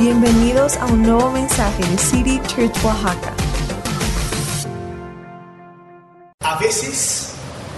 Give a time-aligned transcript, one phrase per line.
[0.00, 3.34] Bienvenidos a un nuevo mensaje de City Church Oaxaca.
[6.40, 7.34] A veces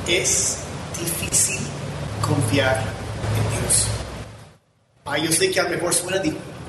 [0.06, 0.58] es
[0.96, 1.58] difícil
[2.24, 3.88] confiar en Dios.
[5.04, 6.22] Ah, yo sé que a lo mejor suena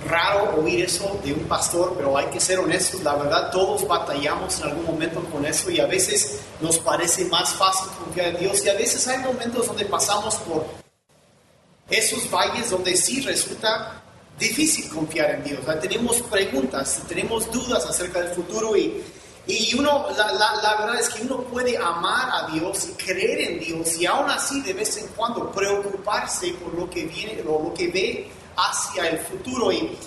[0.08, 3.04] raro oír eso de un pastor, pero hay que ser honestos.
[3.04, 7.54] La verdad, todos batallamos en algún momento con eso y a veces nos parece más
[7.54, 10.65] fácil confiar en Dios y a veces hay momentos donde pasamos por
[11.92, 14.03] esos valles donde sí resulta
[14.40, 15.60] difícil confiar en Dios.
[15.81, 19.03] Tenemos preguntas, tenemos dudas acerca del futuro y,
[19.48, 23.41] y uno, la, la- la verdad es que uno puede amar a Dios y creer
[23.52, 27.63] en Dios y aún así de vez en cuando preocuparse por lo que viene o
[27.67, 29.71] lo que ve hacia el futuro.
[29.71, 29.98] Y,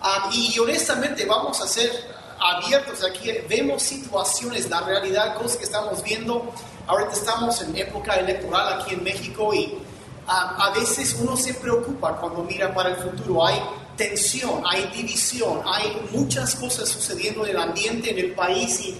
[0.00, 1.90] ah, y honestamente vamos a ser
[2.38, 6.52] abiertos aquí, vemos situaciones, la realidad, cosas que estamos viendo.
[6.86, 9.78] Ahorita estamos en época electoral aquí en México y
[10.26, 13.46] a, a veces uno se preocupa cuando mira para el futuro.
[13.46, 13.60] Hay
[14.08, 18.96] tensión, hay división, hay muchas cosas sucediendo en el ambiente, en el país y,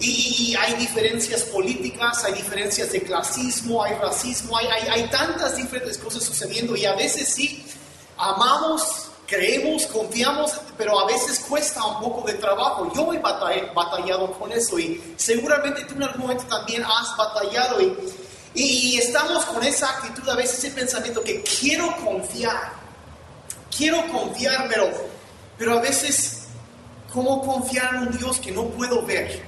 [0.00, 5.56] y- y hay diferencias políticas, hay diferencias de clasismo, hay racismo, hay, hay, hay tantas
[5.56, 7.64] diferentes cosas sucediendo y a veces sí
[8.16, 8.82] amamos,
[9.26, 12.92] creemos, confiamos, pero a veces cuesta un poco de trabajo.
[12.94, 17.80] Yo he batall- batallado con eso y seguramente tú en algún momento también has batallado
[17.80, 17.96] y,
[18.54, 22.83] y estamos con esa actitud, a veces ese pensamiento que quiero confiar,
[23.76, 24.90] quiero confiar, pero,
[25.58, 26.44] pero a veces,
[27.12, 29.42] ¿cómo confiar en un Dios que no puedo ver?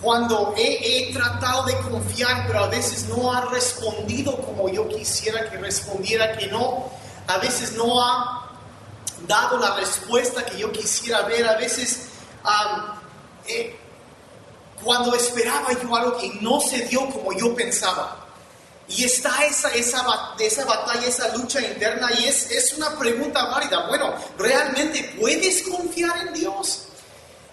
[0.00, 5.56] Cuando he, tratado de confiar, pero a veces no ha respondido como yo quisiera que
[5.56, 6.90] respondiera, que no,
[7.26, 8.50] a veces no ha
[9.26, 12.08] dado la respuesta que yo quisiera ver, a veces
[13.48, 13.74] eh,
[14.84, 18.25] cuando esperaba yo algo que no se dio como yo pensaba.
[18.88, 20.04] Y está esa, esa,
[20.38, 23.86] esa batalla, esa lucha interna y es, es una pregunta válida.
[23.88, 26.82] Bueno, ¿realmente puedes confiar en Dios?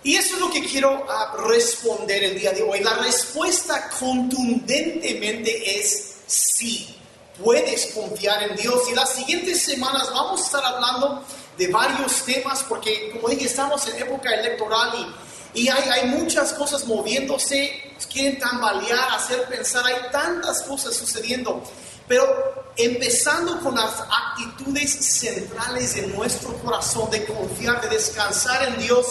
[0.04, 2.82] Y eso es lo que quiero ah, responder el día de hoy.
[2.82, 6.96] La respuesta contundentemente es sí.
[7.42, 8.84] Puedes confiar en Dios.
[8.92, 11.24] Y las siguientes semanas vamos a estar hablando
[11.58, 15.08] de varios temas porque, como dije, estamos en época electoral y,
[15.54, 17.72] y hay, hay muchas cosas moviéndose,
[18.12, 21.64] quieren tambalear, hacer pensar, hay tantas cosas sucediendo.
[22.08, 29.08] Pero empezando con las actitudes centrales de nuestro corazón, de confiar, de descansar en Dios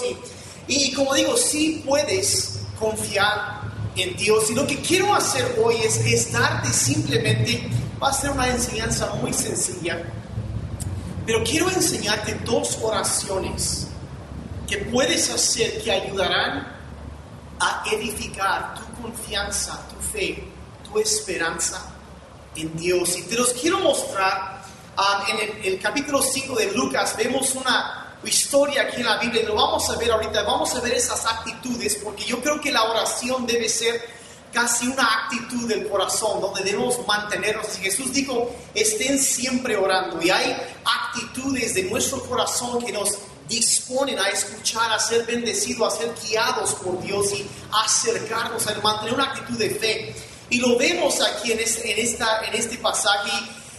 [0.67, 3.63] y, como digo, sí puedes confiar
[3.97, 4.51] en Dios.
[4.51, 7.69] Y lo que quiero hacer hoy es, es darte simplemente,
[8.03, 10.03] va a ser una enseñanza muy sencilla,
[11.25, 13.87] pero quiero enseñarte dos oraciones
[14.73, 16.67] que puedes hacer que ayudarán
[17.61, 20.43] a edificar tu confianza, tu fe,
[20.83, 21.93] tu esperanza
[22.57, 23.19] en Dios.
[23.19, 24.63] Y te los quiero mostrar
[24.97, 27.15] ah, en el, capítulo 5 de Lucas.
[27.19, 30.43] Vemos una historia aquí en la Biblia y lo vamos a ver ahorita.
[30.43, 34.01] Vamos a ver esas actitudes porque yo creo que la oración debe ser
[34.55, 37.69] casi una actitud del corazón donde debemos mantenernos.
[37.69, 40.23] Así Jesús dijo, estén siempre orando.
[40.23, 43.19] Y hay actitudes de nuestro corazón que nos
[43.57, 47.47] disponen a escuchar, a ser bendecidos, a ser guiados por Dios y
[47.85, 50.15] acercarnos a mantener una actitud de fe.
[50.51, 53.33] Y lo vemos aquí en este, en esta, en este pasaje.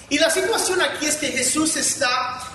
[0.09, 2.07] Y la situación aquí es que Jesús está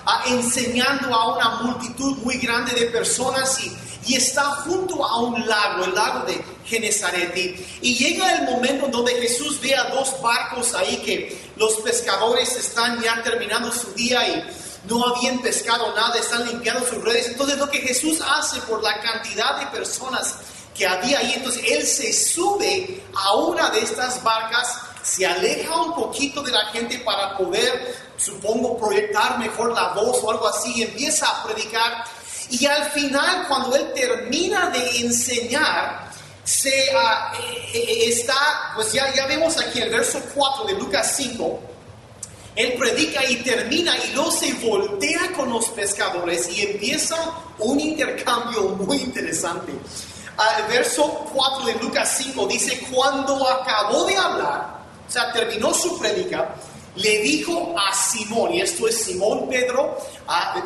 [0.06, 5.46] ah, enseñando a una multitud muy grande de personas y, y está junto a un
[5.46, 7.36] lago, el lago de Genezaret.
[7.82, 12.56] Y, llega el momento en donde Jesús ve a dos barcos ahí que los pescadores
[12.56, 14.44] están ya terminando su día y
[14.84, 17.28] no habían pescado nada, están limpiando sus redes.
[17.28, 20.36] Entonces lo que Jesús hace por la cantidad de personas
[20.74, 25.94] que había ahí, entonces él se sube a una de estas barcas, se aleja un
[25.94, 30.82] poquito de la gente para poder, supongo, proyectar mejor la voz o algo así, y
[30.82, 32.04] empieza a predicar.
[32.50, 36.08] Y al final, cuando él termina de enseñar,
[36.44, 41.14] se ah, eh, eh, está, pues ya, ya vemos aquí el verso 4 de Lucas
[41.16, 41.60] 5,
[42.56, 47.16] él predica y termina y luego se voltea con los pescadores y empieza
[47.58, 49.72] un intercambio muy interesante.
[50.36, 55.98] Al verso 4 de Lucas 5 dice, cuando acabó de hablar, o sea, terminó su
[55.98, 56.54] prédica,
[56.96, 59.96] le dijo a Simón, y esto es Simón Pedro,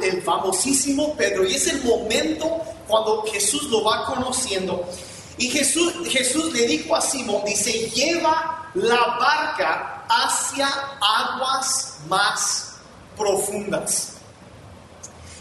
[0.03, 4.87] el famosísimo Pedro, y es el momento cuando Jesús lo va conociendo.
[5.39, 10.69] Y Jesús, Jesús le dijo a Simón, dice, lleva la barca hacia
[11.01, 12.75] aguas más
[13.17, 14.13] profundas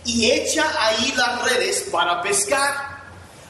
[0.06, 2.92] y echa ahí las redes para pescar.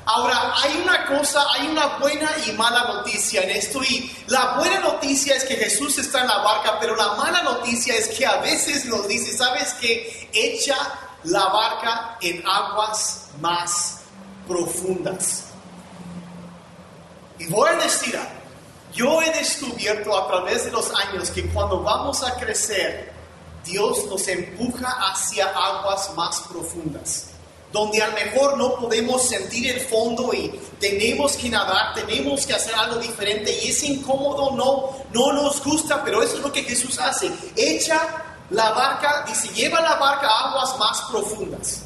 [0.03, 3.81] Ahora, hay una cosa, hay una buena y mala noticia en esto.
[3.83, 7.95] Y la buena noticia es que Jesús está en la barca, pero la mala noticia
[7.95, 10.29] es que a veces nos dice, ¿sabes qué?
[10.33, 10.75] Echa
[11.23, 13.99] la barca en aguas más
[14.47, 15.45] profundas.
[17.37, 18.40] Y voy a decir algo.
[18.93, 23.11] Yo he descubierto a través de los años que cuando vamos a crecer,
[23.63, 27.27] Dios nos empuja hacia aguas más profundas,
[27.71, 30.49] donde a lo mejor no podemos sentir el fondo y
[30.79, 36.03] tenemos que nadar, tenemos que hacer algo diferente y es incómodo, no, no nos gusta,
[36.03, 37.31] pero eso es lo que Jesús hace.
[37.55, 37.99] Echa
[38.49, 41.83] la barca, dice, lleva la barca a aguas más profundas.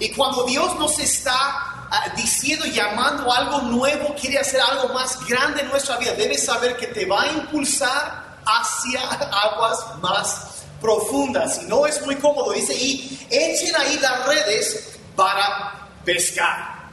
[0.00, 1.73] Y cuando Dios nos está
[2.16, 6.88] diciendo, llamando algo nuevo, quiere hacer algo más grande en nuestra vida, debes saber que
[6.88, 9.00] te va a impulsar hacia
[9.32, 11.60] aguas más profundas.
[11.62, 16.90] Y no es muy cómodo, dice, y echen ahí las redes para pescar.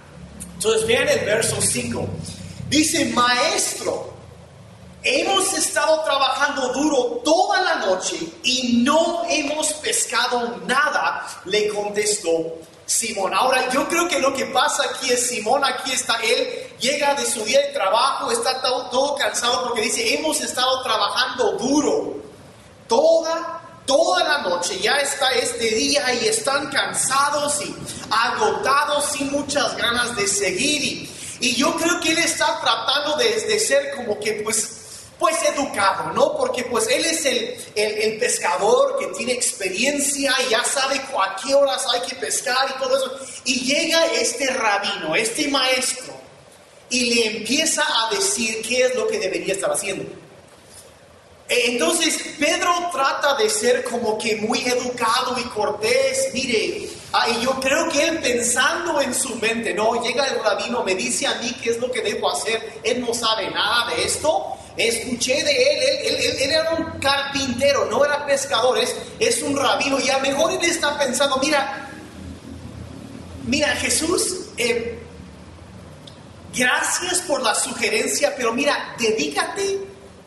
[0.53, 2.07] Entonces vean el verso 5.
[2.69, 4.13] Dice, maestro,
[5.03, 12.57] hemos estado trabajando duro toda la noche y no hemos pescado nada, le contestó
[12.92, 13.34] Simón.
[13.34, 17.26] Ahora, yo creo que lo que pasa aquí es Simón, aquí está él, llega de
[17.26, 22.18] su día de trabajo, está todo, cansado porque dice, hemos estado trabajando duro
[22.88, 27.74] toda, toda la noche, ya está este día y están cansados y
[28.10, 30.84] agotados sin muchas ganas de seguir.
[30.84, 31.10] Y,
[31.40, 34.81] y yo creo que él está tratando de, de ser como que pues
[35.22, 36.36] pues educado, ¿no?
[36.36, 41.86] Porque pues él es el, pescador que tiene experiencia y ya sabe a qué horas
[41.94, 43.20] hay que pescar y todo eso.
[43.46, 46.14] Y llega este rabino, este maestro,
[46.90, 50.06] y le empieza a decir qué es lo que debería estar haciendo.
[51.48, 57.60] E, entonces Pedro trata de ser como que muy educado y cortés, mire, ah, yo
[57.60, 61.56] creo que él pensando en su mente, no, llega el rabino, me dice a mí
[61.62, 66.16] qué es lo que debo hacer, él no sabe nada de esto, Escuché de él,
[66.40, 68.78] él, era un carpintero, no era pescador,
[69.20, 71.90] es, un rabino y a lo mejor él está pensando, mira,
[73.46, 74.98] mira Jesús, eh,
[76.56, 79.82] gracias por la sugerencia, pero mira, dedícate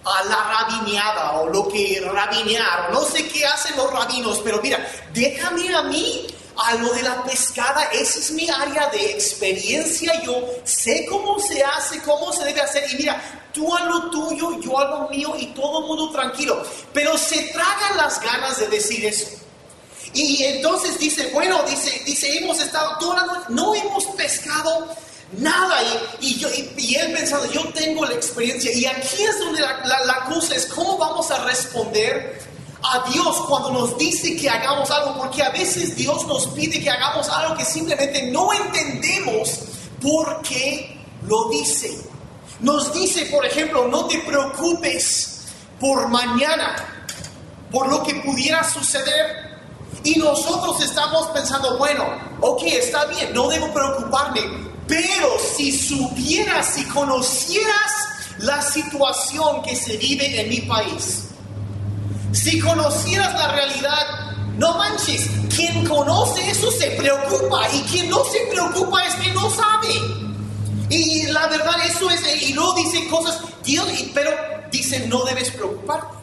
[0.04, 4.86] a la rabineada o lo que rabinear, no sé qué hacen los rabinos, pero mira,
[5.14, 10.34] déjame a mí a lo de la pescada, esa es mi área de experiencia, yo
[10.64, 14.78] sé cómo se hace, cómo se debe hacer, y mira, tú a lo tuyo, yo
[14.78, 16.62] a lo mío, y todo el mundo tranquilo,
[16.92, 19.26] pero se tragan las ganas de decir eso.
[20.12, 24.94] Y entonces dice, bueno, dice, dice, hemos estado toda la noche, no hemos pescado
[25.38, 25.80] nada,
[26.20, 30.04] y, yo, y, él pensando, yo tengo la experiencia, y aquí es donde la, la,
[30.04, 32.53] la cosa es, ¿cómo vamos a responder
[32.84, 36.90] a Dios cuando nos dice que hagamos algo, porque a veces Dios nos pide que
[36.90, 39.60] hagamos algo que simplemente no entendemos
[40.02, 41.98] por qué lo dice.
[42.60, 45.46] Nos dice, por ejemplo, no te preocupes
[45.80, 47.06] por mañana,
[47.70, 49.54] por lo que pudiera suceder.
[50.04, 52.04] Y nosotros estamos pensando, bueno,
[52.42, 54.42] ok, está bien, no debo preocuparme,
[54.86, 57.92] pero si supieras, si conocieras
[58.40, 61.28] la situación que se vive en mi país,
[62.34, 68.40] si conocieras la realidad, no manches, quien conoce eso se preocupa y quien no se
[68.50, 69.94] preocupa es que no sabe.
[70.90, 74.30] Y la verdad eso es, y no dice cosas, Dios, pero
[74.70, 76.14] dice no debes preocuparte.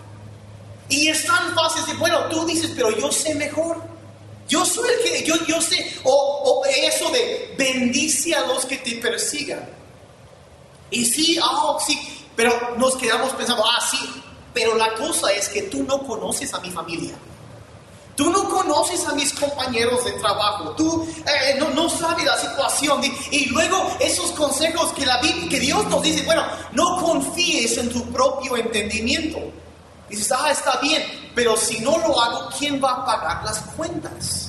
[0.89, 3.81] Y es tan fácil decir, bueno, tú dices, pero yo sé mejor.
[4.49, 8.77] Yo soy el que, yo, yo sé, o, o eso de bendice a los que
[8.77, 9.69] te persigan.
[10.89, 11.97] Y sí, ah, sí,
[12.35, 13.97] pero nos quedamos pensando, ah, sí,
[14.53, 17.13] pero la cosa es que tú no conoces a mi familia.
[18.15, 23.01] Tú no conoces a mis compañeros de trabajo, tú eh, no, sabes la situación.
[23.31, 26.43] Y, luego esos consejos que, la, que Dios nos dice, bueno,
[26.73, 29.39] no confíes en tu propio entendimiento.
[30.09, 34.40] dices, ah, está bien, pero si no lo hago, ¿quién va a pagar las cuentas?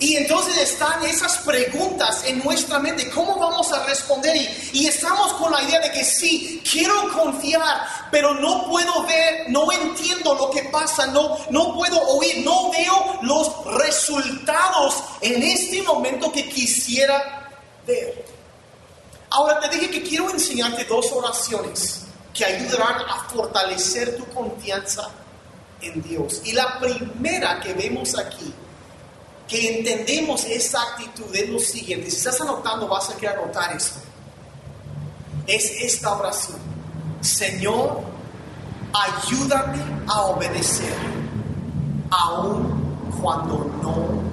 [0.00, 4.36] Y entonces están esas preguntas en nuestra mente, ¿cómo vamos a responder?
[4.72, 9.70] Y, estamos con la idea de que sí, quiero confiar, pero no puedo ver, no
[9.72, 16.30] entiendo lo que pasa, no, no puedo oír, no veo los resultados en este momento
[16.30, 17.50] que quisiera
[17.84, 18.24] ver.
[19.30, 22.02] Ahora te dije que quiero enseñarte dos oraciones
[22.32, 25.10] que ayudarán a fortalecer tu confianza
[25.82, 26.40] en Dios.
[26.44, 28.54] Y la primera que vemos aquí
[29.48, 32.10] que entendemos esa actitud es lo siguiente.
[32.10, 34.00] Si estás anotando, vas a querer anotar esto.
[35.46, 36.58] Es esta oración.
[37.22, 38.02] Señor,
[38.92, 40.92] ayúdame a obedecer,
[42.10, 44.27] aun cuando no.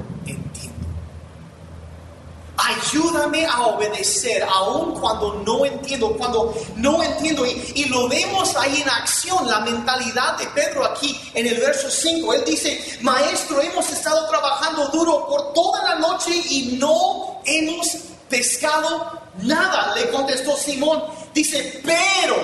[2.58, 7.46] Ayúdame a obedecer, aun cuando no entiendo, cuando no entiendo.
[7.46, 12.34] Y, lo vemos ahí en acción, la mentalidad de Pedro aquí en el verso 5.
[12.34, 17.88] Él dice, maestro, hemos estado trabajando duro por toda la noche y no hemos
[18.30, 19.96] pescado nada.
[19.96, 22.36] Le contestó Simón, dice, pero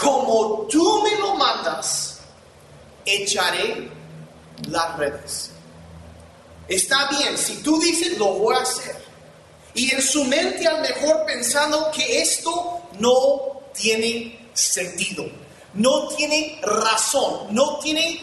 [0.00, 2.20] como tú me lo mandas,
[3.04, 3.90] echaré
[4.68, 5.50] las redes.
[6.70, 8.96] Está bien, si tú dices, lo voy a hacer.
[9.74, 15.26] Y en su mente a lo mejor pensando que esto no tiene sentido,
[15.74, 18.20] no tiene razón, no tiene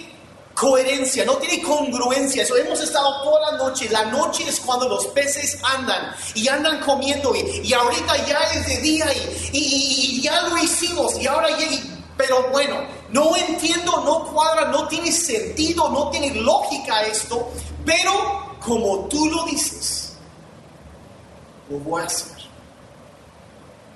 [0.53, 2.43] coherencia, no tiene congruencia.
[2.43, 3.89] Eso hemos estado toda la noche.
[3.89, 8.77] La noche es cuando los peces andan y andan comiendo y, ahorita ya es de
[8.77, 9.05] día
[9.51, 11.96] y, y, ya lo hicimos y ahora llega.
[12.17, 17.49] Pero bueno, no entiendo, no cuadra, no tiene sentido, no tiene lógica esto.
[17.85, 20.17] Pero como tú lo dices,
[21.69, 22.37] lo voy a hacer.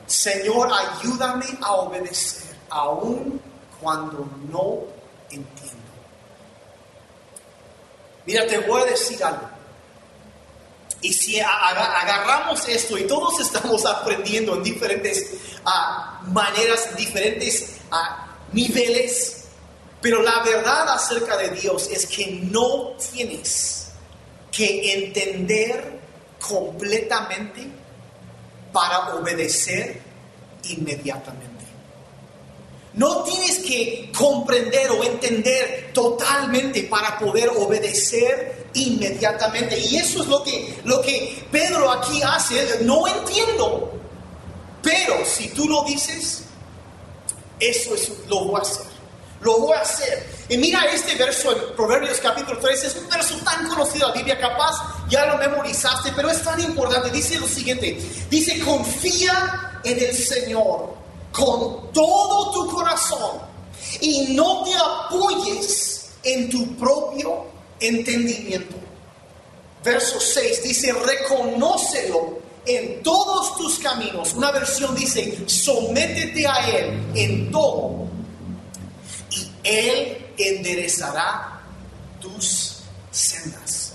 [0.05, 3.41] Señor, ayúdame a obedecer, aun
[3.81, 4.81] cuando no
[5.31, 5.81] entiendo.
[8.25, 9.47] Mira, te voy a decir algo.
[11.01, 15.33] Y si agarramos esto y todos estamos aprendiendo en diferentes
[15.65, 17.77] uh, maneras, diferentes
[18.53, 19.45] niveles,
[20.01, 23.91] pero la verdad acerca de Dios es que no tienes
[24.51, 25.99] que entender
[26.39, 27.67] completamente
[28.73, 30.01] para obedecer
[30.63, 31.50] inmediatamente.
[32.93, 39.79] No tienes que comprender o entender totalmente para poder obedecer inmediatamente.
[39.79, 42.79] Y eso es lo que, lo que Pedro aquí hace.
[42.81, 43.93] No entiendo.
[44.83, 46.43] Pero si tú lo dices,
[47.59, 48.85] eso es, lo voy a hacer.
[49.39, 50.27] Lo voy a hacer.
[50.49, 52.83] Y mira este verso en Proverbios capítulo 3.
[52.83, 54.73] Es un verso tan conocido la Biblia, capaz
[55.09, 57.09] ya lo memorizaste, pero es tan importante.
[57.09, 57.97] Dice lo siguiente.
[58.29, 61.00] Dice, confía en el Señor
[61.31, 63.41] con todo tu corazón
[63.99, 67.45] y no te apoyes en tu propio
[67.79, 68.75] entendimiento.
[69.83, 74.33] Verso 6 dice, reconócelo en todos tus caminos.
[74.33, 78.07] Una versión dice, sométete a Él en todo
[79.31, 81.61] y Él enderezará
[82.19, 83.93] tus sendas.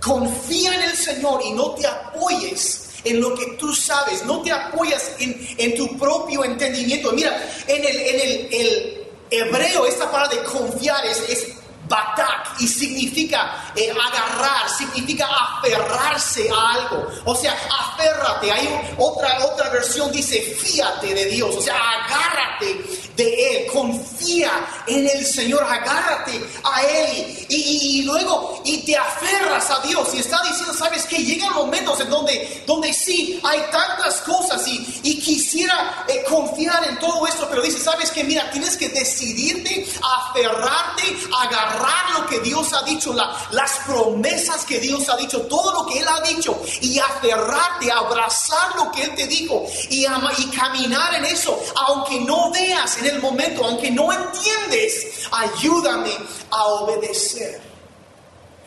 [0.00, 4.50] Confía en el Señor y no te apoyes en lo que tú sabes, no te
[4.50, 7.12] apoyas en, tu propio entendimiento.
[7.12, 11.48] Mira, en el, en el, hebreo esta palabra de confiar es,
[11.86, 17.06] batak y significa eh, agarrar, significa aferrarse a algo.
[17.24, 18.50] O sea, aférrate.
[18.50, 22.84] Hay otra, otra versión dice fíate de Dios, o sea, agárrate
[23.16, 24.50] de Él, confía
[24.86, 30.40] en el Señor, agárrate a Él y, luego y te aferras a Dios y está
[30.42, 34.84] diciendo, sabes que llegan momentos en donde, donde sí hay tantas cosas y,
[35.24, 41.16] quisiera eh, confiar en todo esto, pero dice, sabes que mira, tienes que decidirte, aferrarte,
[41.40, 46.00] agarrar lo que Dios ha dicho, las promesas que Dios ha dicho, todo lo que
[46.00, 51.24] Él ha dicho y aferrarte, abrazar lo que Él te dijo y, y caminar en
[51.24, 56.12] eso, aunque no veas en el momento, aunque no entiendes, ayúdame
[56.50, 57.73] a obedecer.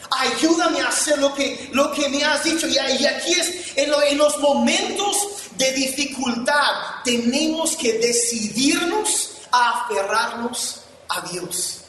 [0.10, 2.68] Ayúdame a hacer lo que, lo que me has dicho.
[2.68, 5.18] Y, aquí es, en, los momentos
[5.58, 6.72] de dificultad,
[7.04, 11.82] tenemos que decidirnos a aferrarnos a Dios.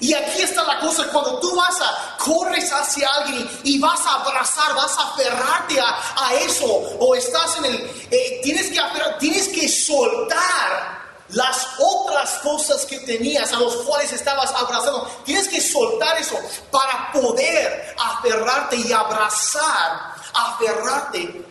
[0.00, 4.22] Y aquí está la cosa, cuando tú vas a, corres hacia alguien y, vas a
[4.22, 8.80] abrazar, vas a aferrarte a, eso, o estás en el, eh, tienes, que
[9.20, 11.01] tienes que soltar
[11.32, 15.08] las otras cosas que tenías, a los cuales estabas abrazando.
[15.24, 16.38] Tienes que soltar eso
[16.70, 21.44] para poder aferrarte y abrazar, aferrarte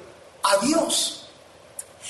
[0.43, 1.17] a Dios.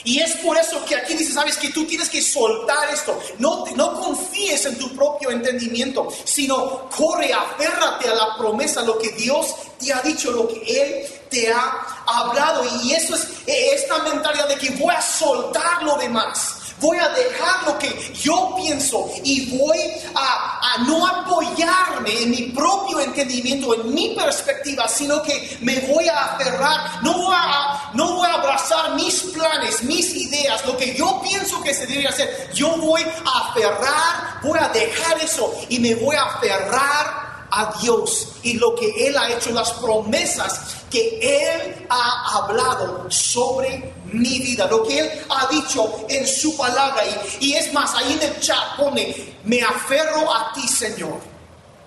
[0.03, 3.19] Y es por eso que aquí dice, sabes que tú tienes que soltar esto.
[3.37, 9.11] No, no confíes en tu propio entendimiento, sino corre, aférrate a la promesa, lo que
[9.11, 12.63] Dios te ha dicho, lo que Él te ha hablado.
[12.81, 17.63] Y eso es esta mentalidad de que voy a soltar lo demás voy a dejar
[17.65, 19.77] lo que yo pienso y voy
[20.15, 26.33] a, no apoyarme en mi propio entendimiento, en mi perspectiva, sino que me voy a
[26.33, 31.21] aferrar, no voy a, no voy a abrazar mis planes, mis ideas, lo que yo
[31.21, 32.49] pienso que se debe hacer.
[32.53, 38.29] Yo voy a aferrar, voy a dejar eso y me voy a aferrar a Dios
[38.43, 44.67] y lo que Él ha hecho, las promesas que Él ha hablado sobre mi vida,
[44.67, 47.03] lo que Él ha dicho en su palabra.
[47.39, 51.30] Y, y es más, ahí en el chat pone, me aferro a ti, Señor.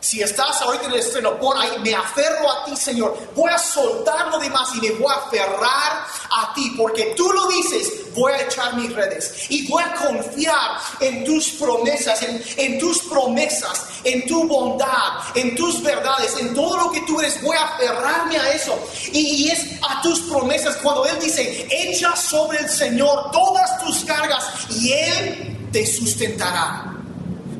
[0.04, 3.16] Si estás ahorita en el estreno, pon ahí, me aferro a ti, Señor.
[3.34, 7.46] Voy a soltar lo demás y me voy a aferrar a ti, porque tú lo
[7.46, 12.20] dices, voy a echar mis redes y voy a confiar en tus promesas,
[12.58, 17.42] en, tus promesas, en tu bondad, en tus verdades, en todo lo que tú eres.
[17.42, 18.78] Voy a aferrarme a eso.
[19.10, 24.04] Y, y es a tus promesas cuando Él dice, echa sobre el Señor todas tus
[24.04, 26.93] cargas y Él te sustentará.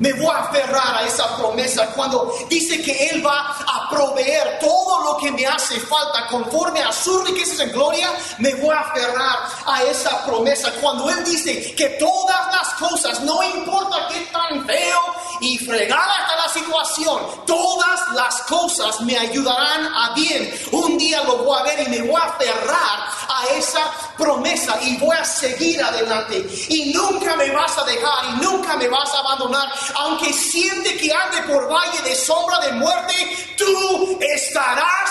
[0.00, 5.00] Me voy a aferrar a esa promesa cuando dice que Él va a proveer todo
[5.04, 8.10] lo que me hace falta conforme a sus riquezas en gloria.
[8.38, 13.42] Me voy a aferrar a esa promesa cuando Él dice que todas las cosas, no
[13.42, 15.00] importa qué tan feo
[15.40, 20.52] y fregada está la situación, todas las cosas me ayudarán a bien.
[20.72, 23.80] Un día lo voy a ver y me voy a aferrar a esa
[24.16, 26.46] promesa y voy a seguir adelante.
[26.68, 31.12] Y nunca me vas a dejar y nunca me vas a abandonar aunque siente que
[31.12, 35.10] ande por valle de sombra de muerte, tú estarás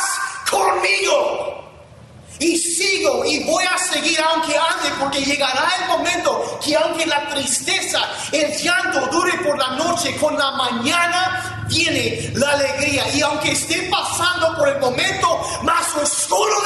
[0.50, 1.60] conmigo.
[2.40, 7.30] Y sigo y voy a seguir aunque ande, porque llegará el momento que aunque la
[7.30, 13.08] tristeza, el llanto dure por la noche, con la mañana viene la alegría.
[13.16, 16.63] Y aunque esté pasando por el momento más oscuro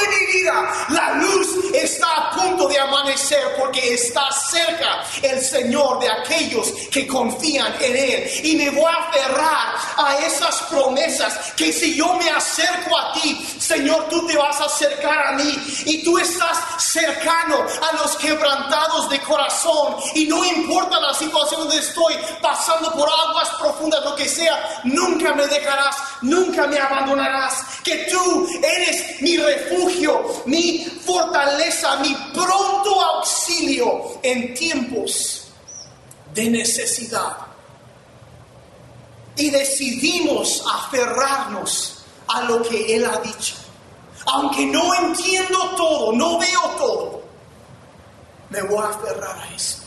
[3.28, 8.30] de amanecer está cerca el Señor de aquellos que confían en Él.
[8.44, 13.46] Y me voy a aferrar a esas promesas que si yo me acerco a ti,
[13.58, 19.08] Señor, tú te vas a acercar a mí y tú estás cercano a los quebrantados
[19.10, 19.96] de corazón.
[20.14, 25.34] Y no importa la situación donde estoy, pasando por aguas profundas, lo que sea, nunca
[25.34, 33.67] me dejarás, nunca me abandonarás, que tú eres mi refugio, mi fortaleza, mi pronto auxilio
[34.22, 35.48] en tiempos
[36.34, 37.36] de necesidad.
[39.36, 43.54] Y decidimos aferrarnos a lo que Él ha dicho.
[44.26, 47.22] Aunque no entiendo todo, no veo todo,
[48.50, 49.78] me voy a aferrar a eso.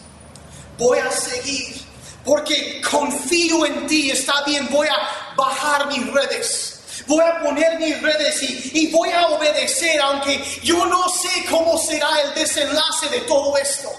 [0.78, 1.82] Voy a seguir
[2.24, 6.71] porque confío en ti, está bien, voy a bajar mis redes,
[7.08, 8.42] voy a poner mis redes
[8.74, 13.90] y, voy a obedecer, aunque yo no sé cómo será el desenlace de todo esto.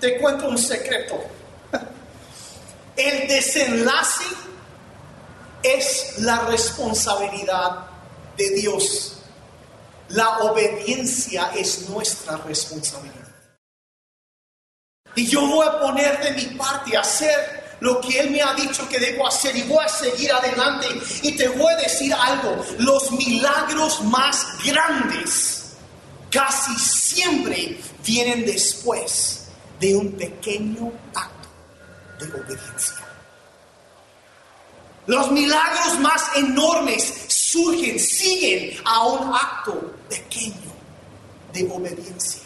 [0.00, 1.18] Te cuento un secreto.
[2.96, 4.24] El desenlace
[5.62, 7.86] es la responsabilidad
[8.36, 9.16] de Dios.
[10.10, 13.26] La obediencia es nuestra responsabilidad.
[15.14, 18.54] Y yo voy a poner de mi parte a hacer lo que Él me ha
[18.54, 20.86] dicho que debo hacer y voy a seguir adelante.
[21.22, 25.74] Y te voy a decir algo, los milagros más grandes
[26.30, 29.48] casi siempre vienen después
[29.80, 31.48] de un pequeño acto
[32.18, 33.06] de obediencia.
[35.06, 40.72] Los milagros más enormes surgen, siguen a un acto pequeño
[41.52, 42.45] de obediencia.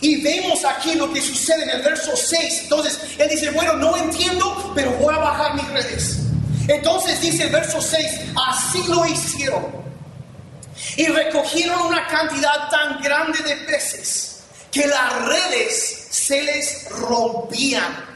[0.00, 2.60] Y vemos aquí lo que sucede en el verso 6.
[2.62, 6.18] Entonces, él dice, bueno, no entiendo, pero voy a bajar mis redes.
[6.68, 8.06] Entonces dice el verso 6,
[8.48, 9.82] así lo hicieron.
[10.96, 18.12] Y recogieron una cantidad tan grande de peces que las redes se les rompían.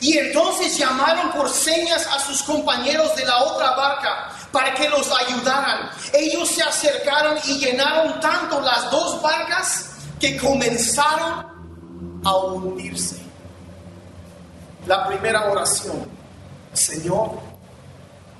[0.00, 5.10] Y entonces llamaron por señas a sus compañeros de la otra barca para que los
[5.10, 5.90] ayudaran.
[6.12, 9.86] Ellos se acercaron y llenaron tanto las dos barcas
[10.18, 11.46] que comenzaron
[12.24, 13.18] a hundirse.
[14.86, 16.06] La primera oración,
[16.72, 17.38] Señor,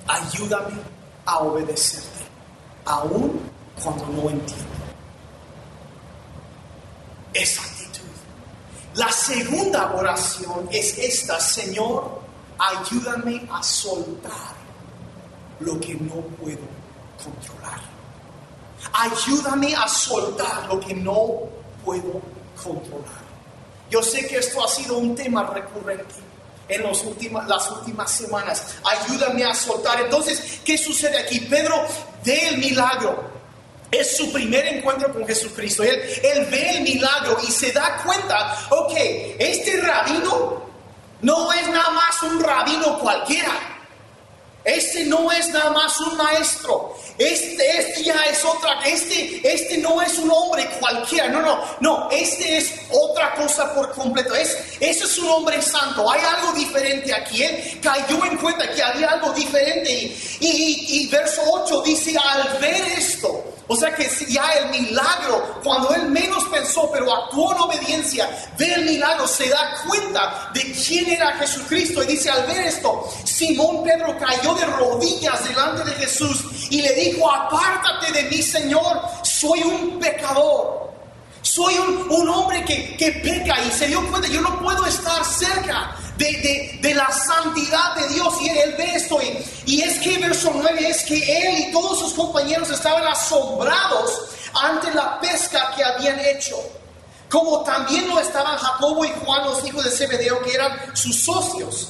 [0.07, 0.73] ayúdame
[1.25, 2.25] a obedecerte,
[2.85, 3.39] aun
[3.81, 4.65] cuando no entiendo.
[7.33, 8.03] Esa actitud.
[8.95, 12.19] La segunda oración es esta, Señor,
[12.57, 14.55] ayúdame a soltar
[15.59, 16.67] lo que no puedo
[17.23, 17.79] controlar.
[18.93, 22.21] Ayúdame a soltar lo que no puedo
[22.61, 23.29] controlar.
[23.89, 26.15] Yo sé que esto ha sido un tema recurrente
[26.67, 28.75] en las últimas, semanas.
[28.83, 30.01] Ayúdame a soltar.
[30.01, 31.39] Entonces, ¿qué sucede aquí?
[31.41, 31.85] Pedro
[32.23, 33.29] ve el milagro.
[33.91, 35.83] Es su primer encuentro con Jesucristo.
[35.83, 38.93] Él, él ve el milagro y se da cuenta, ok,
[39.39, 40.63] este rabino
[41.21, 43.78] no es nada más un rabino cualquiera.
[44.69, 46.95] Este no es nada más un maestro.
[47.17, 48.79] Este, este ya es otra.
[48.85, 51.27] Este, este no es un hombre cualquiera.
[51.27, 52.09] No, no, no.
[52.11, 54.33] Este es otra cosa por completo.
[54.35, 56.09] Es, ese es un hombre santo.
[56.09, 57.43] Hay algo diferente aquí.
[57.43, 59.91] Él cayó en cuenta que había algo diferente.
[60.39, 62.81] Y, y, y verso 8 dice: Al ver
[63.79, 68.85] sea que ya el milagro, cuando él menos pensó, pero actuó en obediencia, ve el
[68.85, 72.03] milagro, se da cuenta de quién era Jesucristo.
[72.03, 76.93] Y dice, al ver esto, Simón Pedro cayó de rodillas delante de Jesús y le
[76.93, 80.89] dijo, apártate de mí, Señor, soy un pecador.
[81.41, 85.95] Soy un, hombre que, que peca y se dio cuenta, yo no puedo estar cerca
[86.19, 88.33] de, la santidad de Dios.
[88.41, 89.19] Y él ve esto.
[89.65, 94.21] Y, es que verso 9 es que él y todos sus compañeros estaban asombrados
[94.61, 96.57] ante la pesca que habían hecho.
[97.29, 101.89] Como también lo estaban Jacobo y Juan, los hijos de Zebedeo, que eran sus socios.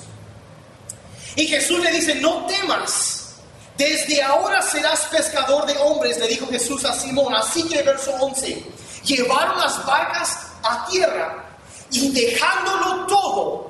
[1.35, 3.35] Y Jesús le dice, no temas.
[3.77, 7.33] Desde ahora serás pescador de hombres, le dijo Jesús a Simón.
[7.33, 8.61] Así que verso 11,
[9.05, 11.45] llevaron las barcas a tierra
[11.91, 13.68] y dejándolo todo,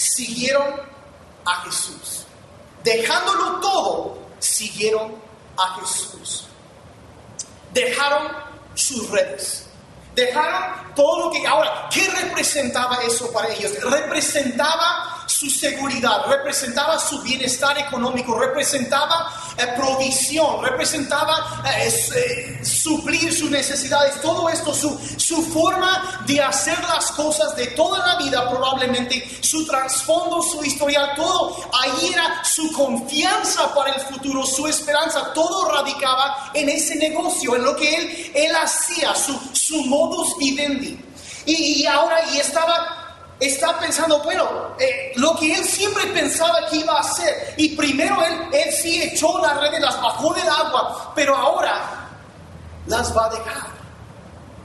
[0.00, 0.80] siguieron
[1.44, 2.24] a Jesús.
[2.82, 5.14] Dejándolo todo, siguieron
[5.58, 6.46] a Jesús.
[7.74, 8.28] Dejaron
[8.74, 9.66] sus redes.
[10.14, 11.46] Dejaron todo lo que...
[11.46, 13.72] Ahora, ¿qué representaba eso para ellos?
[13.82, 23.48] Representaba su seguridad, representaba su bienestar económico, representaba eh, provisión, representaba eh, eh, suplir sus
[23.48, 29.24] necesidades, todo esto, su, su forma de hacer las cosas de toda la vida probablemente,
[29.40, 35.70] su trasfondo, su historial, todo, ahí era su confianza para el futuro, su esperanza, todo
[35.70, 40.98] radicaba en ese negocio, en lo que él, él hacía, su, su modus vivendi.
[41.46, 42.99] Y, y ahora, y estaba
[43.40, 47.54] está pensando, bueno, eh, lo que él siempre pensaba que iba a hacer.
[47.56, 52.08] Y primero él, él sí echó las redes, las bajó del agua, pero ahora
[52.86, 53.80] las va a dejar.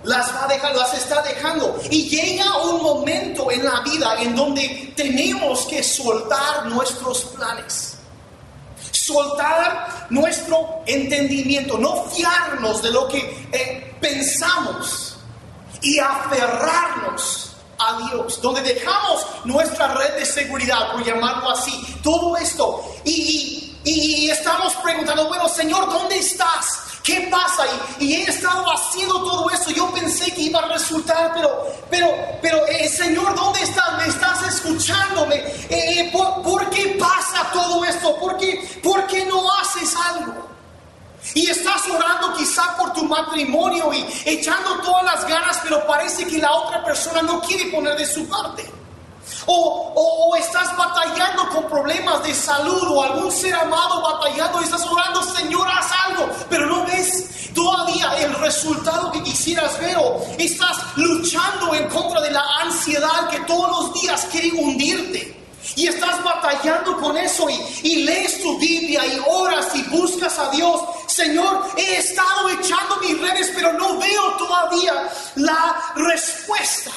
[0.03, 1.79] Las va a dejar, las está dejando.
[1.89, 7.97] Y llega un momento en la vida en donde tenemos que soltar nuestros planes.
[8.91, 15.17] Soltar nuestro entendimiento, no fiarnos de lo que eh, pensamos
[15.81, 22.83] y aferrarnos a Dios, donde dejamos nuestra red de seguridad, por llamarlo así, todo esto,
[23.03, 26.81] y, y, estamos preguntando, bueno, Señor, ¿dónde estás?
[27.03, 27.63] ¿Qué pasa?
[27.99, 29.69] Y, y, he estado haciendo todo esto.
[29.69, 32.07] Yo pensé que iba a resultar, pero, pero,
[32.41, 33.95] pero, eh, Señor, ¿dónde estás?
[33.97, 35.35] ¿Me estás escuchándome?
[35.35, 38.15] Eh, eh, ¿por, ¿por, qué pasa todo esto?
[38.17, 40.44] ¿Por qué, ¿Por qué no haces algo?
[41.35, 46.37] Y estás orando quizá por tu matrimonio y echando todas las ganas, pero parece que
[46.37, 48.63] la otra persona no quiere poner de su parte.
[49.45, 54.85] O, o, estás batallando con problemas de salud o algún ser amado batallando y estás
[54.85, 60.77] orando, Señor, haz algo, pero no ves todavía el resultado que quisieras ver o estás
[60.95, 65.35] luchando en contra de la ansiedad que todos los días quiere hundirte.
[65.75, 70.49] Y estás batallando con eso y, y lees tu Biblia y oras y buscas a
[70.51, 70.79] Dios.
[71.15, 76.91] Señor, he estado echando mis redes, pero no veo todavía la respuesta.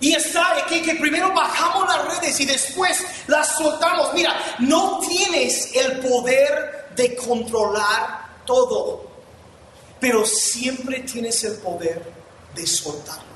[0.00, 4.14] Y está aquí que primero bajamos las redes y después las soltamos.
[4.14, 9.04] Mira, no tienes el poder de controlar todo,
[10.00, 12.10] pero siempre tienes el poder
[12.54, 13.33] de soltarlo.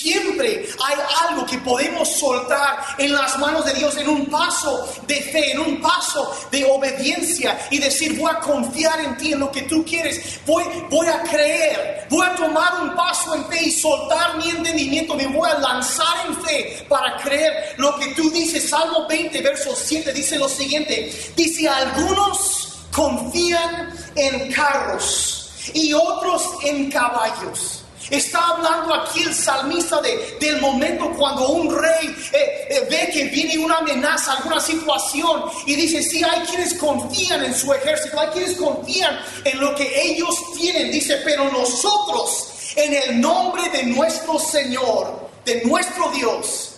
[0.00, 0.96] Siempre hay
[1.28, 5.60] algo que podemos soltar en las manos de Dios, en un paso de fe, en
[5.60, 9.84] un paso de obediencia y decir, voy a confiar en ti, en lo que tú
[9.84, 14.48] quieres, voy, voy a creer, voy a tomar un paso en fe y soltar mi
[14.48, 18.70] entendimiento, me voy a lanzar en fe para creer lo que tú dices.
[18.70, 26.90] Salmo 20, verso 7 dice lo siguiente, dice, algunos confían en carros y otros en
[26.90, 33.10] caballos Está hablando aquí el salmista de, del momento cuando un rey eh, eh, ve
[33.12, 38.18] que viene una amenaza, alguna situación, y dice, sí, hay quienes confían en su ejército,
[38.18, 43.84] hay quienes confían en lo que ellos tienen, dice, pero nosotros, en el nombre de
[43.84, 46.72] nuestro Señor, de nuestro Dios,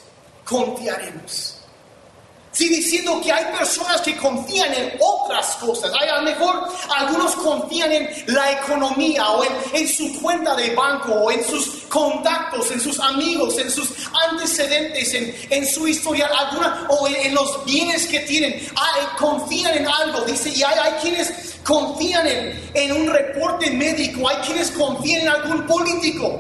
[0.45, 1.52] confiaremos.
[2.53, 5.91] Sí, diciendo que hay personas que confían en otras cosas.
[5.99, 11.15] Hay, a lo mejor algunos confían en la economía o en, su cuenta de banco
[11.15, 13.89] o en sus contactos, en sus amigos, en sus
[14.29, 15.15] antecedentes,
[15.49, 18.53] en, su historia alguna o en, los bienes que tienen.
[18.53, 21.33] Hay, confían en algo, dice, y hay, hay quienes
[21.65, 26.39] confían en, en un reporte médico, hay quienes confían en algún político.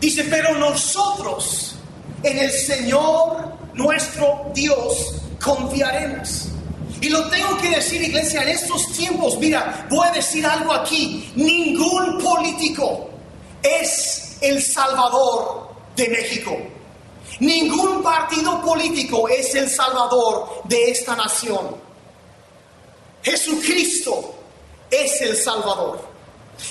[0.00, 1.76] Dice, pero nosotros
[2.22, 6.48] en el Señor nuestro Dios confiaremos.
[7.00, 11.30] Y lo tengo que decir, iglesia, en estos tiempos, mira, voy a decir algo aquí,
[11.36, 13.10] ningún político
[13.62, 16.56] es el salvador de México.
[17.40, 21.76] Ningún partido político es el salvador de esta nación.
[23.22, 24.34] Jesucristo
[24.90, 26.05] es el Salvador.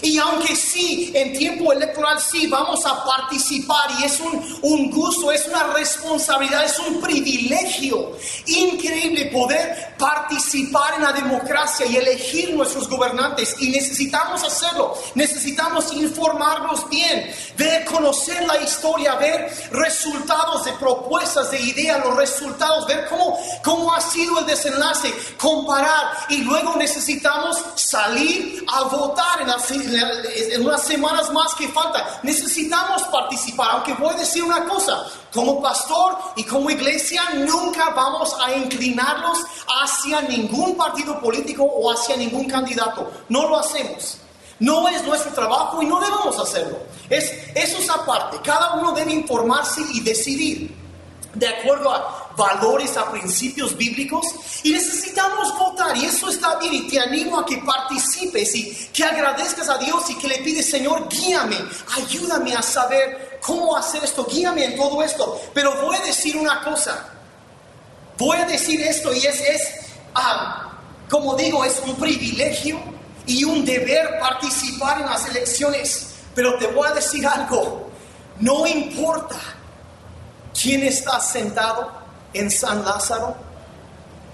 [0.02, 5.32] Y aunque sí, en tiempo electoral sí vamos a participar y es un, un, gusto,
[5.32, 12.90] es una responsabilidad, es un privilegio increíble poder participar en la democracia y elegir nuestros
[12.90, 13.56] gobernantes.
[13.60, 21.62] Y necesitamos hacerlo, necesitamos informarnos bien, ver, conocer la historia, ver resultados de propuestas, de
[21.62, 26.12] ideas, los resultados, ver cómo, cómo ha sido el desenlace, comparar.
[26.30, 33.04] Y luego necesitamos salir a votar en la en unas semanas más que falta, necesitamos
[33.04, 38.54] participar, aunque voy a decir una cosa, como pastor y como iglesia nunca vamos a
[38.54, 39.40] inclinarnos
[39.82, 44.18] hacia ningún partido político o hacia ningún candidato, no lo hacemos.
[44.60, 46.78] No es nuestro trabajo y no debemos hacerlo.
[47.10, 48.40] Es, eso es aparte.
[48.42, 50.74] Cada uno debe informarse y decidir
[51.34, 54.26] de acuerdo a valores, a principios bíblicos
[54.64, 59.04] y necesitamos votar y eso está bien y te animo a que participes y que
[59.04, 61.58] agradezcas a Dios y que le pides, Señor, guíame,
[61.96, 65.42] ayúdame a saber cómo hacer esto, guíame en todo esto.
[65.54, 67.10] Pero voy a decir una cosa,
[68.18, 69.62] voy a decir esto y es, es
[71.10, 72.80] como digo, es un privilegio
[73.28, 77.90] y un deber participar en las elecciones, pero te voy a decir algo,
[78.40, 79.40] no importa
[80.60, 81.92] quién está sentado
[82.36, 83.36] en San Lázaro,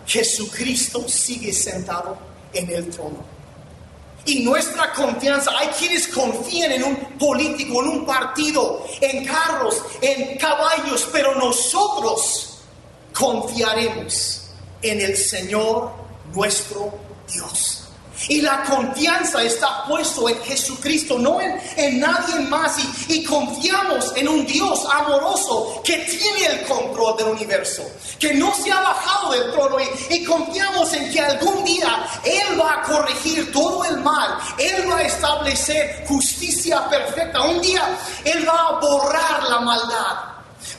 [0.06, 2.18] Jesucristo sigue sentado
[2.54, 3.24] en el trono.
[4.26, 10.38] Y nuestra confianza, hay quienes confían en un político, en un partido, en carros, en
[10.38, 12.60] caballos, pero nosotros
[13.14, 14.44] confiaremos
[14.82, 15.92] en el Señor
[16.34, 16.94] nuestro
[17.32, 17.81] Dios.
[18.28, 22.78] Y la confianza está puesto en Jesucristo, no en, nadie más.
[23.08, 27.84] Y, confiamos en un Dios amoroso que tiene el control del universo,
[28.20, 29.78] que no se ha bajado del trono.
[29.80, 34.38] Y, y confiamos en que algún día Él va a corregir todo el mal.
[34.58, 37.42] Él va a establecer justicia perfecta.
[37.42, 37.84] Un día
[38.24, 40.31] Él va a borrar la maldad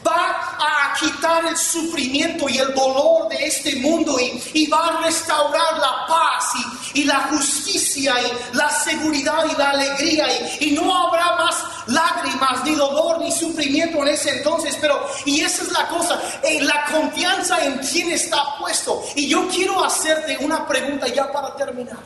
[0.07, 5.79] va a quitar el sufrimiento y el dolor de este mundo y, va a restaurar
[5.79, 6.53] la paz
[6.95, 10.27] y, la justicia y la seguridad y la alegría
[10.61, 14.77] y, no habrá más lágrimas, ni dolor, ni sufrimiento en ese entonces.
[14.81, 19.03] Pero, y esa es la cosa, eh, la confianza en quién está puesto.
[19.15, 21.99] Y yo quiero hacerte una pregunta ya para terminar.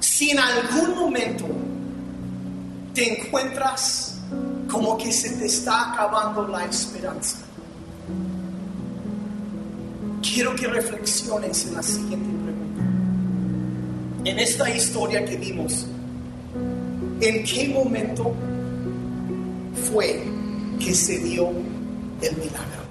[0.00, 1.44] Si en algún momento
[2.94, 4.13] te encuentras
[4.70, 7.38] como que se te está acabando la esperanza.
[10.22, 12.82] Quiero que reflexiones en la siguiente pregunta.
[14.24, 15.86] En esta historia que vimos,
[17.20, 18.34] ¿en qué momento
[19.92, 20.24] fue
[20.78, 21.50] que se dio
[22.20, 22.84] el milagro?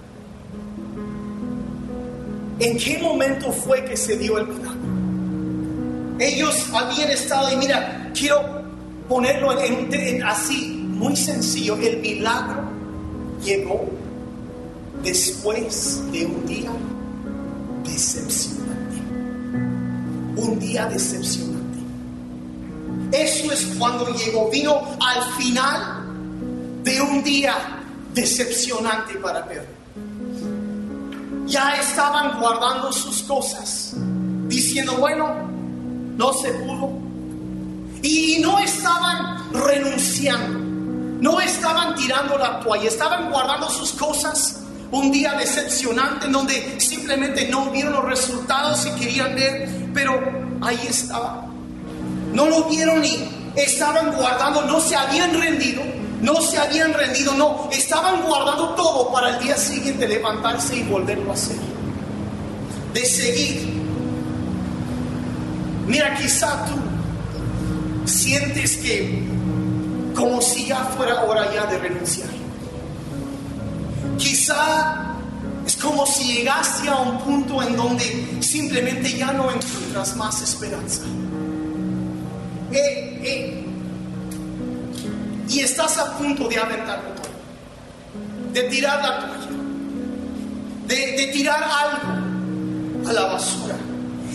[2.60, 4.94] ¿En qué momento fue que se dio el milagro?
[6.20, 8.64] Ellos habían estado, y mira, quiero
[9.10, 12.64] ponerlo en, así, muy sencillo, el milagro
[13.44, 13.90] llegó
[15.02, 16.72] después de un día
[17.84, 18.98] decepcionante.
[20.36, 21.80] Un día decepcionante.
[23.12, 26.04] Eso es cuando llegó, vino al final
[26.84, 27.56] de un día
[28.14, 29.68] decepcionante para Pedro.
[31.46, 33.94] Ya estaban guardando sus cosas,
[34.48, 35.36] diciendo, bueno,
[36.18, 36.92] no se pudo.
[38.02, 40.63] Y no estaban renunciando
[41.24, 44.60] no estaban tirando la toalla, estaban guardando sus cosas.
[44.92, 50.20] Un día decepcionante en donde simplemente no vieron los resultados y querían ver, pero
[50.62, 51.46] ahí estaba.
[52.34, 55.82] No lo vieron y estaban guardando, no se habían rendido,
[56.22, 61.32] no se habían rendido, no, estaban guardando todo para el día siguiente levantarse y volverlo
[61.32, 61.56] a hacer.
[62.94, 63.82] De seguir.
[65.88, 66.76] Mira, quizá tú
[68.06, 69.33] sientes que
[70.14, 72.30] como si ya fuera hora ya de renunciar.
[74.18, 75.16] Quizá
[75.66, 81.02] es como si llegaste a un punto en donde simplemente ya no encuentras más esperanza.
[82.72, 83.66] Eh, eh,
[85.50, 87.32] y estás a punto de aventarlo todo,
[88.54, 89.48] de tirar la toalla,
[90.88, 93.76] de, de tirar algo a la basura.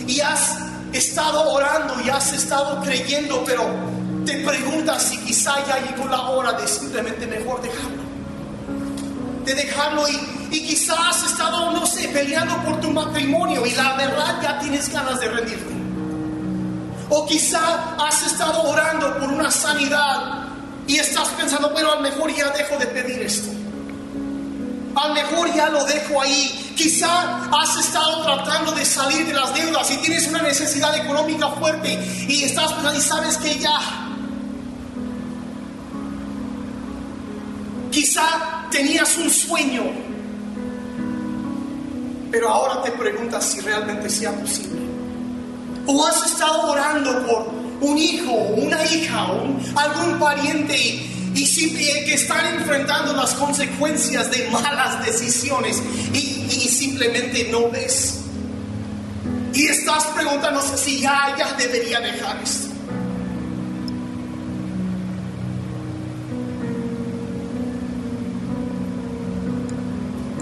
[0.07, 0.57] Y has
[0.93, 3.88] estado orando y has estado creyendo, pero
[4.29, 8.03] te preguntas si quizá ya llegó la hora de simplemente mejor dejarlo.
[9.43, 13.95] De dejarlo y, y quizás has estado, no sé, peleando por tu matrimonio y la
[13.95, 15.73] verdad ya tienes ganas de rendirte.
[17.09, 20.45] O quizá has estado orando por una sanidad
[20.85, 23.49] y estás pensando, pero a lo mejor ya dejo de pedir esto.
[24.95, 26.73] A lo mejor ya lo dejo ahí.
[26.77, 31.93] Quizá has estado tratando de salir de las deudas y tienes una necesidad económica fuerte
[32.27, 34.08] y estás pensando y sabes que ya.
[37.99, 39.83] Quizá tenías un sueño,
[42.31, 44.79] pero ahora te preguntas si realmente sea posible.
[45.85, 49.27] O has estado orando por un hijo, una hija,
[49.75, 55.83] algún pariente y y, que están enfrentando las consecuencias de malas decisiones
[56.13, 58.21] y, simplemente no ves.
[59.53, 62.68] Y estás preguntando si ya, ya debería dejar esto.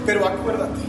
[0.08, 0.80] Pero acuérdate,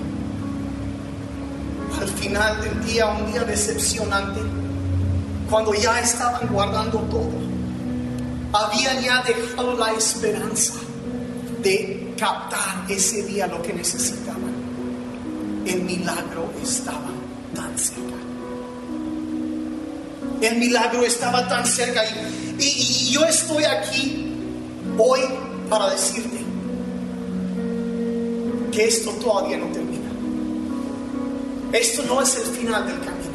[1.99, 4.39] al final del día, un día decepcionante,
[5.49, 7.29] cuando ya estaban guardando todo,
[8.53, 10.75] habían ya dejado la esperanza
[11.61, 14.53] de captar ese día lo que necesitaban.
[15.65, 17.11] El milagro estaba
[17.53, 18.15] tan cerca.
[20.39, 22.03] El milagro estaba tan cerca
[22.57, 24.33] y, y yo estoy aquí
[24.97, 25.19] hoy
[25.69, 26.38] para decirte
[28.71, 30.09] que esto todavía no termina.
[31.71, 33.29] Esto no es el final del camino.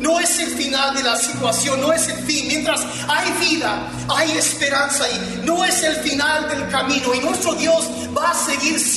[0.00, 2.46] No es el final de la situación, no es el fin.
[2.46, 7.14] Mientras hay vida, hay esperanza y no es el final del camino.
[7.14, 7.84] Y nuestro Dios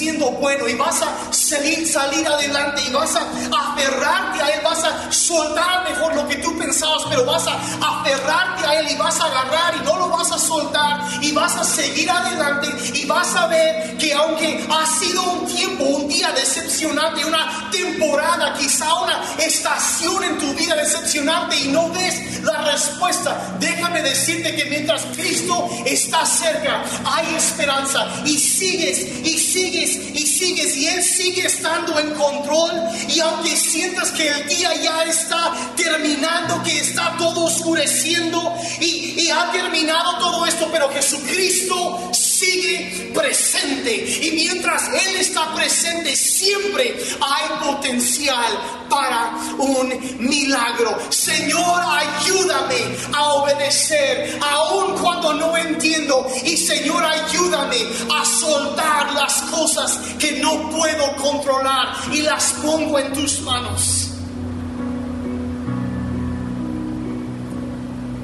[0.02, 4.84] siendo bueno y vas a salir, salir adelante y vas a aferrarte a Él, vas
[4.84, 9.20] a soltar mejor lo que tú pensabas, pero vas a aferrarte a Él y vas
[9.20, 13.36] a agarrar y no lo vas a soltar y vas a seguir adelante y vas
[13.36, 19.22] a ver que aunque ha sido un tiempo, un día decepcionante, una temporada, quizá una
[19.38, 25.70] estación en tu vida decepcionante y no ves la respuesta, déjame decirte que mientras Cristo
[25.86, 32.12] está cerca, hay esperanza y sigues y sigues y sigues y Él sigue estando en
[32.12, 32.72] control.
[33.08, 39.30] Y aunque sientas que el día ya está terminando, que está todo oscureciendo y, y
[39.30, 43.94] ha terminado todo esto, pero Jesucristo sigue presente.
[44.24, 48.52] Y mientras Él está presente, siempre hay potencial
[48.90, 50.98] para un milagro.
[51.10, 56.28] Señor, ayúdame a obedecer, aun cuando no entiendo.
[56.44, 57.78] Y Señor, ayúdame
[58.14, 64.08] a soltar las cosas que no puedo controlar y las pongo en tus manos.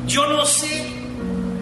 [0.08, 0.97] Yo no sé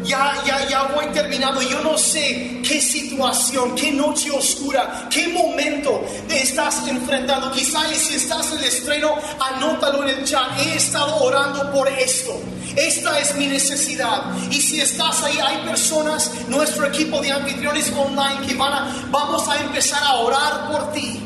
[0.06, 1.62] ya, ya, ya voy terminando.
[1.62, 7.52] Yo no sé qué situación, qué noche oscura, qué momento estás enfrentando.
[7.52, 10.60] Quizá si estás en el estreno, anótalo en el chat.
[10.60, 12.40] He estado orando por esto.
[12.76, 14.34] Esta es mi necesidad.
[14.50, 19.48] Y si estás ahí, hay personas, nuestro equipo de anfitriones online que van a, vamos
[19.48, 21.25] a empezar a orar por ti.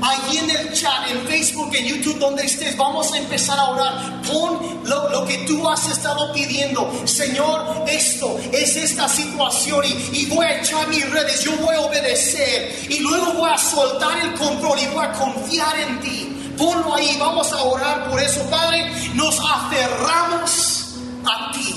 [0.00, 4.22] Allí en el chat, en Facebook, en YouTube, donde estés, vamos a empezar a orar.
[4.22, 6.90] Pon lo, que tú has estado pidiendo.
[7.04, 11.80] Señor, esto es esta situación y, y voy a echar mis redes, yo voy a
[11.80, 16.54] obedecer y luego voy a soltar el control y voy a confiar en ti.
[16.56, 18.90] Ponlo ahí, vamos a orar por eso, Padre.
[19.14, 21.74] Nos aferramos a ti.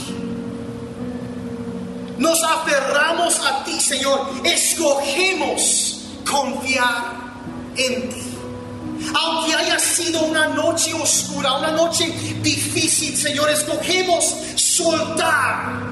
[2.18, 4.28] Nos aferramos a ti, Señor.
[4.44, 7.21] Escogemos confiar
[9.14, 12.08] Aunque haya sido una noche oscura, una noche
[12.42, 15.92] difícil, Señor, escogemos soltar.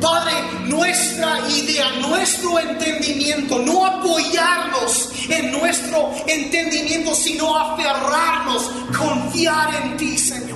[0.00, 0.32] Padre,
[0.66, 10.51] nuestra idea, nuestro entendimiento, no apoyarnos en nuestro entendimiento, sino aferrarnos, confiar en ti, Señor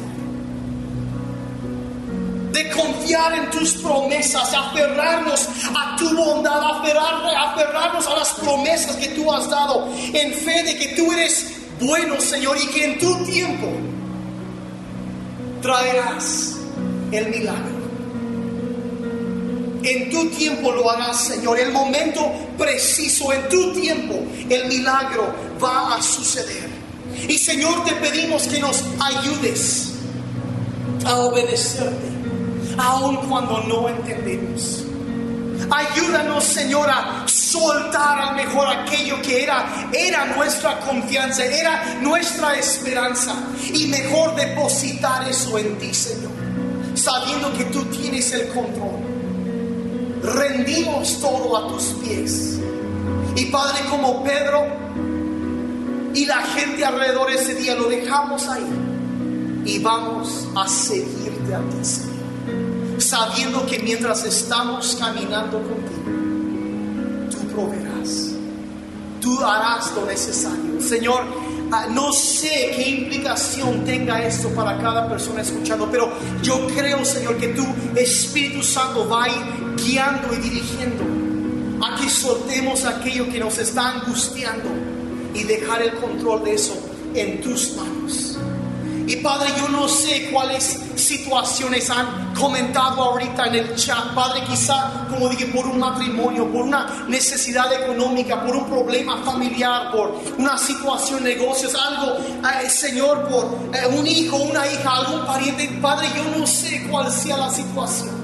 [2.77, 9.49] confiar en tus promesas, aferrarnos a tu bondad, aferrarnos a las promesas que tú has
[9.49, 13.69] dado, en fe de que tú eres bueno, Señor, y que en tu tiempo
[15.61, 16.57] traerás
[17.13, 17.77] el milagro.
[19.83, 21.61] En tu tiempo lo harás, Señor.
[21.61, 24.15] El momento preciso, en tu tiempo,
[24.49, 26.69] el milagro va a suceder.
[27.29, 29.93] Y Señor, te pedimos que nos ayudes
[31.05, 32.16] a obedecerte
[32.79, 34.85] aun cuando no entendemos.
[35.71, 43.35] Ayúdanos, Señor, a soltar al mejor aquello que era, era nuestra confianza, era nuestra esperanza.
[43.73, 46.31] Y mejor depositar eso en ti, Señor,
[46.95, 49.01] sabiendo que tú tienes el control.
[50.23, 52.59] Rendimos todo a tus pies.
[53.35, 54.67] Y Padre, como Pedro
[56.15, 58.67] y la gente alrededor ese día, lo dejamos ahí.
[59.65, 62.16] Y vamos a seguirte a ti, Señor
[62.99, 68.33] sabiendo que mientras estamos caminando contigo, tú proveerás,
[69.21, 70.81] tú harás lo necesario.
[70.81, 71.25] Señor,
[71.73, 76.11] ah, no sé qué implicación tenga esto para cada persona escuchando, pero
[76.43, 79.27] yo creo, Señor, que tu Espíritu Santo va
[79.77, 81.05] guiando y dirigiendo
[81.85, 84.71] a que soltemos aquello que nos está angustiando
[85.35, 86.75] y dejar el control de eso
[87.15, 88.39] en tus manos.
[89.07, 94.15] Y Padre, yo no sé cuáles situaciones han comentado ahorita en el chat.
[94.15, 99.93] Padre, quizá, como dije, por un matrimonio, por una necesidad económica, por un problema familiar,
[99.93, 105.69] por una situación negocios, algo, eh, Señor, por eh, un hijo, una hija, algún pariente.
[105.81, 108.15] Padre, yo no sé cuál sea la situación.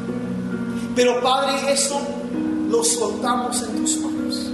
[0.94, 2.00] Pero Padre, eso
[2.68, 4.50] lo soltamos en tus manos.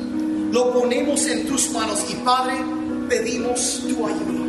[0.53, 2.57] Lo ponemos en tus manos y Padre,
[3.09, 4.48] pedimos tu ayuda.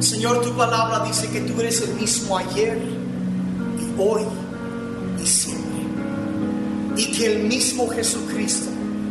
[0.00, 4.22] Señor, tu palabra dice que tú eres el mismo ayer y hoy
[5.22, 5.82] y siempre.
[6.96, 8.70] Y que el mismo Jesucristo,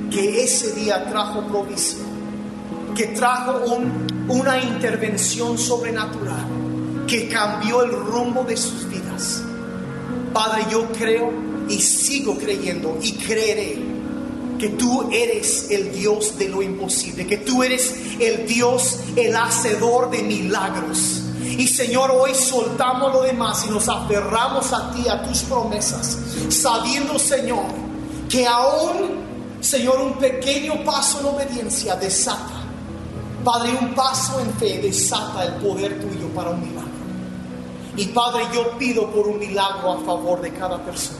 [0.09, 2.07] que ese día trajo provisión,
[2.95, 3.65] que trajo
[4.27, 6.47] una intervención sobrenatural,
[7.07, 9.43] que cambió el rumbo de sus vidas.
[10.33, 11.31] Padre, yo creo
[11.69, 13.77] y sigo creyendo y creeré
[14.59, 20.11] que tú eres el Dios de lo imposible, que tú eres el Dios, el hacedor
[20.11, 21.23] de milagros.
[21.41, 26.17] Y Señor, hoy soltamos lo demás y nos aferramos a ti, a tus promesas,
[26.49, 27.65] sabiendo, Señor,
[28.29, 29.25] que aún,
[29.61, 32.59] Señor, un pequeño paso en obediencia desata,
[33.43, 36.89] Padre, un paso en fe desata el poder tuyo para un milagro.
[37.95, 41.18] Y Padre, yo pido por un milagro a favor de cada persona.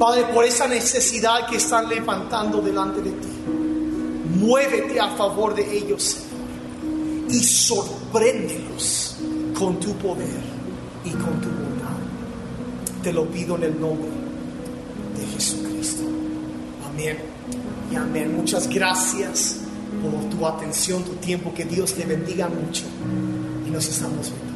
[0.00, 3.28] Padre, por esa necesidad que están levantando delante de ti.
[4.40, 9.16] Muévete a favor de ellos, Señor, y sorpréndelos
[9.58, 10.40] con tu poder
[11.04, 11.98] y con tu bondad.
[13.02, 14.08] Te lo pido en el nombre
[15.18, 16.04] de Jesucristo.
[16.90, 17.18] Amén
[17.92, 18.34] y amén.
[18.34, 19.56] Muchas gracias
[20.02, 21.52] por tu atención, tu tiempo.
[21.52, 22.84] Que Dios te bendiga mucho
[23.66, 24.49] y nos estamos viendo.